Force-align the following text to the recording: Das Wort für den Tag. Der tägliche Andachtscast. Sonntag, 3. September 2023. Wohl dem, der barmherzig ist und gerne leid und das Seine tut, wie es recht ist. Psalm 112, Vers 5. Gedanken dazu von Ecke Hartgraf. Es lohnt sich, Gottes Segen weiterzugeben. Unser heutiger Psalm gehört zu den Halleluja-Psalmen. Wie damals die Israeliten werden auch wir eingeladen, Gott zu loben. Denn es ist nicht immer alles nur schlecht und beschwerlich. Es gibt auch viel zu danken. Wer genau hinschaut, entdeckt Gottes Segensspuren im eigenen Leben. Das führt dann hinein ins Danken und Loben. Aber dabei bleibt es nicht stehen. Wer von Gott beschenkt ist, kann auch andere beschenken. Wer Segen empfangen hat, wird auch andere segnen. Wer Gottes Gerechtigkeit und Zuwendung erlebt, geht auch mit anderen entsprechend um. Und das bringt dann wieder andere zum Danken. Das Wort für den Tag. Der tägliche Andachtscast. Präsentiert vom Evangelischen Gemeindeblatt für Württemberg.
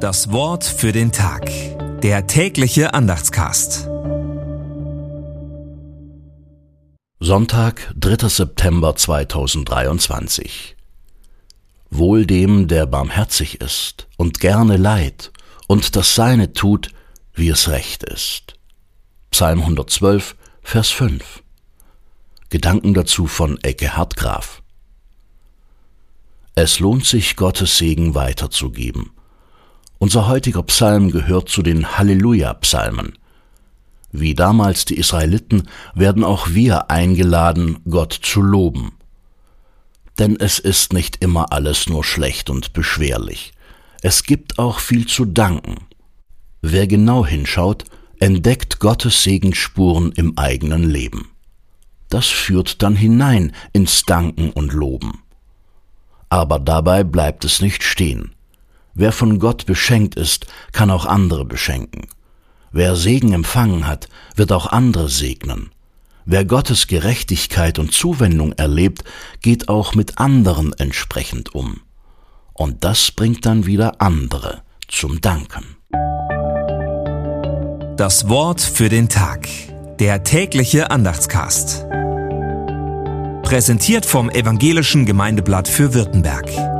Das 0.00 0.32
Wort 0.32 0.64
für 0.64 0.92
den 0.92 1.12
Tag. 1.12 1.50
Der 2.00 2.26
tägliche 2.26 2.94
Andachtscast. 2.94 3.86
Sonntag, 7.18 7.92
3. 7.96 8.26
September 8.28 8.96
2023. 8.96 10.74
Wohl 11.90 12.24
dem, 12.24 12.66
der 12.66 12.86
barmherzig 12.86 13.60
ist 13.60 14.08
und 14.16 14.40
gerne 14.40 14.78
leid 14.78 15.32
und 15.66 15.94
das 15.96 16.14
Seine 16.14 16.54
tut, 16.54 16.92
wie 17.34 17.50
es 17.50 17.68
recht 17.68 18.02
ist. 18.02 18.54
Psalm 19.30 19.60
112, 19.60 20.34
Vers 20.62 20.88
5. 20.88 21.42
Gedanken 22.48 22.94
dazu 22.94 23.26
von 23.26 23.58
Ecke 23.62 23.98
Hartgraf. 23.98 24.62
Es 26.54 26.80
lohnt 26.80 27.04
sich, 27.04 27.36
Gottes 27.36 27.76
Segen 27.76 28.14
weiterzugeben. 28.14 29.10
Unser 30.02 30.28
heutiger 30.28 30.62
Psalm 30.62 31.10
gehört 31.10 31.50
zu 31.50 31.60
den 31.60 31.98
Halleluja-Psalmen. 31.98 33.18
Wie 34.10 34.34
damals 34.34 34.86
die 34.86 34.96
Israeliten 34.96 35.68
werden 35.94 36.24
auch 36.24 36.48
wir 36.48 36.90
eingeladen, 36.90 37.80
Gott 37.86 38.14
zu 38.14 38.40
loben. 38.40 38.92
Denn 40.18 40.36
es 40.40 40.58
ist 40.58 40.94
nicht 40.94 41.22
immer 41.22 41.52
alles 41.52 41.86
nur 41.86 42.02
schlecht 42.02 42.48
und 42.48 42.72
beschwerlich. 42.72 43.52
Es 44.00 44.22
gibt 44.22 44.58
auch 44.58 44.78
viel 44.78 45.06
zu 45.06 45.26
danken. 45.26 45.86
Wer 46.62 46.86
genau 46.86 47.26
hinschaut, 47.26 47.84
entdeckt 48.20 48.80
Gottes 48.80 49.22
Segensspuren 49.22 50.12
im 50.12 50.38
eigenen 50.38 50.88
Leben. 50.88 51.28
Das 52.08 52.26
führt 52.26 52.80
dann 52.82 52.96
hinein 52.96 53.52
ins 53.74 54.04
Danken 54.04 54.50
und 54.50 54.72
Loben. 54.72 55.24
Aber 56.30 56.58
dabei 56.58 57.04
bleibt 57.04 57.44
es 57.44 57.60
nicht 57.60 57.82
stehen. 57.82 58.34
Wer 58.94 59.12
von 59.12 59.38
Gott 59.38 59.66
beschenkt 59.66 60.14
ist, 60.14 60.46
kann 60.72 60.90
auch 60.90 61.06
andere 61.06 61.44
beschenken. 61.44 62.06
Wer 62.72 62.96
Segen 62.96 63.32
empfangen 63.32 63.86
hat, 63.86 64.08
wird 64.36 64.52
auch 64.52 64.66
andere 64.66 65.08
segnen. 65.08 65.70
Wer 66.24 66.44
Gottes 66.44 66.86
Gerechtigkeit 66.86 67.78
und 67.78 67.92
Zuwendung 67.92 68.52
erlebt, 68.52 69.04
geht 69.42 69.68
auch 69.68 69.94
mit 69.94 70.18
anderen 70.18 70.72
entsprechend 70.74 71.54
um. 71.54 71.80
Und 72.52 72.84
das 72.84 73.10
bringt 73.10 73.46
dann 73.46 73.66
wieder 73.66 74.00
andere 74.00 74.62
zum 74.86 75.20
Danken. 75.20 75.76
Das 77.96 78.28
Wort 78.28 78.60
für 78.60 78.88
den 78.88 79.08
Tag. 79.08 79.48
Der 79.98 80.22
tägliche 80.24 80.90
Andachtscast. 80.90 81.86
Präsentiert 83.42 84.06
vom 84.06 84.30
Evangelischen 84.30 85.06
Gemeindeblatt 85.06 85.68
für 85.68 85.92
Württemberg. 85.92 86.79